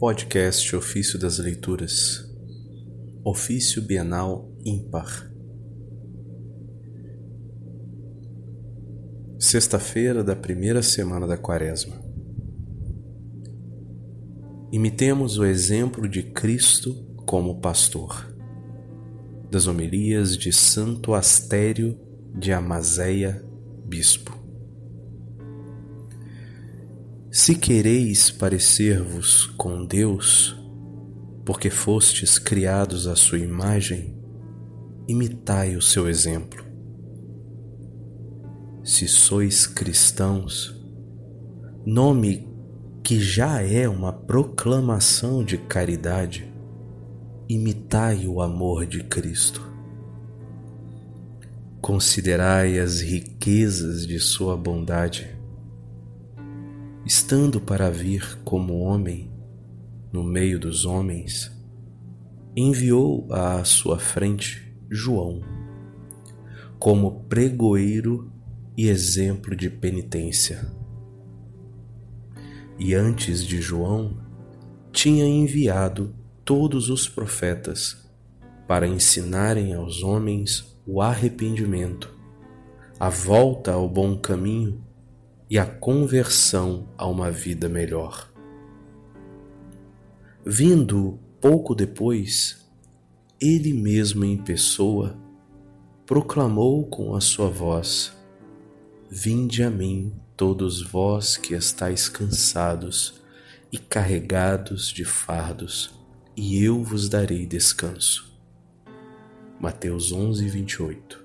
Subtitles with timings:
[0.00, 2.26] Podcast Ofício das Leituras,
[3.22, 5.30] Ofício Bienal Ímpar.
[9.38, 12.02] Sexta-feira da primeira semana da Quaresma.
[14.72, 16.94] Imitemos o exemplo de Cristo
[17.26, 18.34] como pastor.
[19.50, 22.00] Das homilias de Santo Astério
[22.34, 23.44] de Amazéia,
[23.84, 24.39] bispo.
[27.32, 30.56] Se quereis parecer-vos com Deus,
[31.44, 34.18] porque fostes criados à sua imagem,
[35.06, 36.64] imitai o seu exemplo.
[38.82, 40.74] Se sois cristãos,
[41.86, 42.48] nome
[43.04, 46.52] que já é uma proclamação de caridade,
[47.48, 49.64] imitai o amor de Cristo.
[51.80, 55.38] Considerai as riquezas de sua bondade
[57.10, 59.32] estando para vir como homem
[60.12, 61.50] no meio dos homens,
[62.54, 65.40] enviou à sua frente João,
[66.78, 68.30] como pregoeiro
[68.76, 70.70] e exemplo de penitência.
[72.78, 74.16] E antes de João,
[74.92, 76.14] tinha enviado
[76.44, 78.08] todos os profetas
[78.68, 82.16] para ensinarem aos homens o arrependimento,
[83.00, 84.88] a volta ao bom caminho
[85.50, 88.32] e a conversão a uma vida melhor.
[90.46, 92.64] Vindo pouco depois,
[93.40, 95.18] ele mesmo em pessoa
[96.06, 98.16] proclamou com a sua voz:
[99.10, 103.20] Vinde a mim, todos vós que estáis cansados
[103.72, 105.92] e carregados de fardos,
[106.36, 108.30] e eu vos darei descanso.
[109.60, 111.19] Mateus 11, 28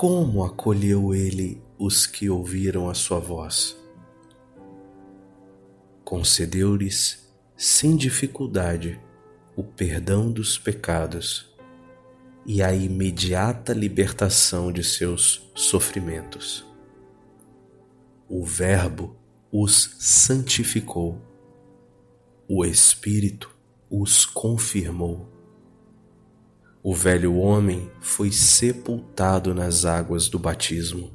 [0.00, 3.76] como acolheu ele os que ouviram a sua voz?
[6.02, 8.98] Concedeu-lhes, sem dificuldade,
[9.54, 11.54] o perdão dos pecados
[12.46, 16.64] e a imediata libertação de seus sofrimentos.
[18.26, 19.14] O Verbo
[19.52, 21.20] os santificou,
[22.48, 23.54] o Espírito
[23.90, 25.28] os confirmou
[26.82, 31.12] o velho homem foi sepultado nas águas do batismo,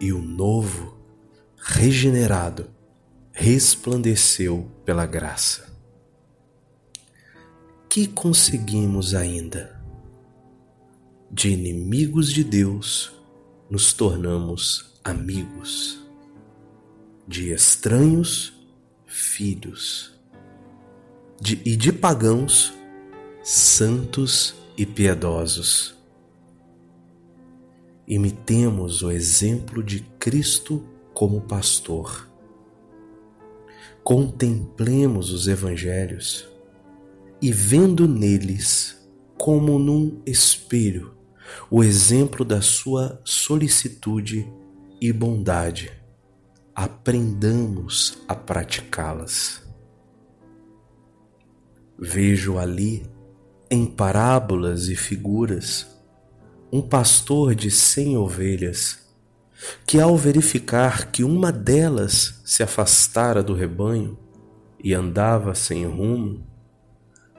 [0.00, 0.96] e o novo,
[1.56, 2.68] regenerado,
[3.32, 5.72] resplandeceu pela graça.
[7.88, 9.80] Que conseguimos ainda?
[11.30, 13.12] De inimigos de Deus,
[13.70, 16.00] nos tornamos amigos,
[17.26, 18.52] de estranhos,
[19.06, 20.14] filhos,
[21.40, 22.72] de, e de pagãos,
[23.50, 25.96] santos e piedosos.
[28.06, 32.28] Imitemos o exemplo de Cristo como pastor.
[34.04, 36.46] Contemplemos os evangelhos
[37.40, 39.08] e, vendo neles,
[39.38, 41.16] como num espelho,
[41.70, 44.46] o exemplo da sua solicitude
[45.00, 45.90] e bondade,
[46.74, 49.66] aprendamos a praticá-las.
[51.98, 53.16] Vejo ali
[53.70, 55.86] em parábolas e figuras,
[56.72, 59.06] um pastor de cem ovelhas,
[59.86, 64.18] que ao verificar que uma delas se afastara do rebanho
[64.82, 66.46] e andava sem rumo,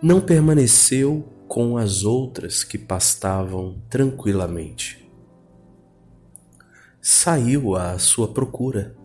[0.01, 5.09] não permaneceu com as outras que pastavam tranquilamente.
[7.01, 8.95] Saiu à sua procura,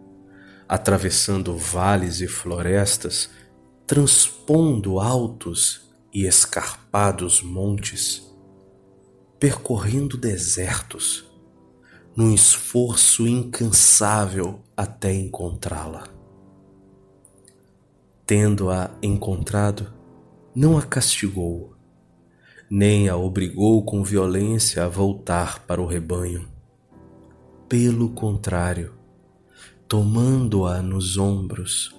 [0.69, 3.31] atravessando vales e florestas,
[3.87, 5.84] transpondo altos
[6.14, 8.32] e escarpados montes,
[9.41, 11.28] percorrendo desertos,
[12.16, 16.06] num esforço incansável até encontrá-la.
[18.25, 19.92] Tendo-a encontrado,
[20.54, 21.75] não a castigou,
[22.70, 26.48] nem a obrigou com violência a voltar para o rebanho.
[27.69, 28.94] Pelo contrário,
[29.88, 31.94] tomando-a nos ombros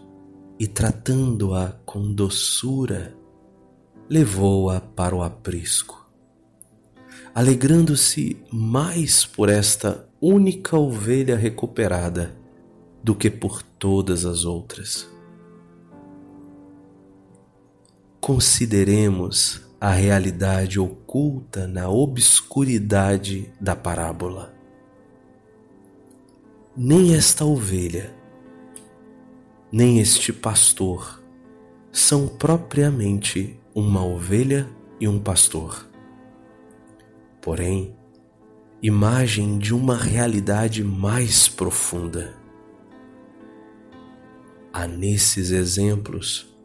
[0.57, 3.13] e tratando-a com doçura
[4.09, 6.07] levou-a para o aprisco,
[7.33, 12.35] alegrando-se mais por esta única ovelha recuperada
[13.03, 15.09] do que por todas as outras.
[18.19, 24.53] Consideremos a realidade oculta na obscuridade da parábola.
[26.75, 28.13] Nem esta ovelha,
[29.71, 31.23] nem este pastor
[31.91, 34.69] são propriamente uma ovelha
[35.01, 35.85] e um pastor.
[37.41, 37.93] Porém,
[38.81, 42.33] imagem de uma realidade mais profunda.
[44.71, 46.55] Há nesses exemplos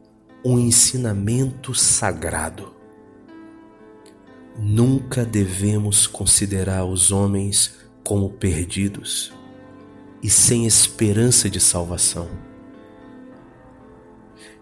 [0.45, 2.73] um ensinamento sagrado.
[4.57, 9.33] Nunca devemos considerar os homens como perdidos
[10.23, 12.29] e sem esperança de salvação,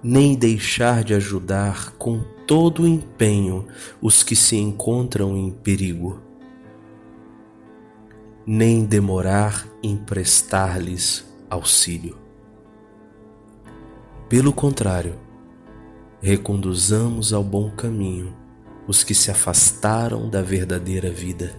[0.03, 3.67] nem deixar de ajudar com todo o empenho
[4.01, 6.21] os que se encontram em perigo,
[8.47, 12.17] nem demorar em prestar-lhes auxílio.
[14.29, 15.19] Pelo contrário,
[16.21, 18.35] reconduzamos ao bom caminho
[18.87, 21.55] os que se afastaram da verdadeira vida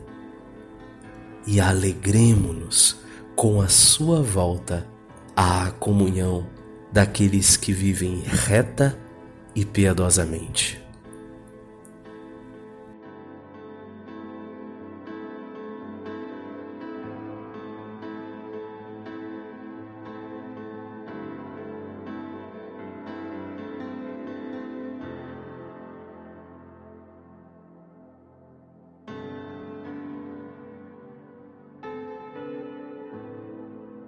[1.45, 2.97] e alegremo-nos
[3.35, 4.87] com a sua volta
[5.35, 6.47] à comunhão
[6.91, 8.97] daqueles que vivem reta
[9.55, 10.88] e piedosamente.